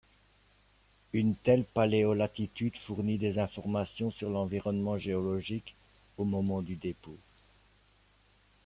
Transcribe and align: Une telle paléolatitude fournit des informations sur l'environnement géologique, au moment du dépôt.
Une 1.13 1.35
telle 1.35 1.63
paléolatitude 1.63 2.75
fournit 2.75 3.19
des 3.19 3.37
informations 3.37 4.09
sur 4.09 4.31
l'environnement 4.31 4.97
géologique, 4.97 5.75
au 6.17 6.23
moment 6.23 6.63
du 6.63 6.75
dépôt. 6.75 7.19